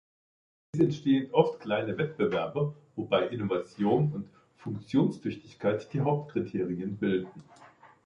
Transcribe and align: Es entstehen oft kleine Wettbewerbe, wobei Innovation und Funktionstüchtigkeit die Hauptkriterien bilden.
Es 0.73 0.79
entstehen 0.79 1.31
oft 1.31 1.59
kleine 1.59 1.95
Wettbewerbe, 1.95 2.73
wobei 2.95 3.27
Innovation 3.27 4.11
und 4.13 4.29
Funktionstüchtigkeit 4.57 5.93
die 5.93 5.99
Hauptkriterien 6.01 6.97
bilden. 6.97 7.43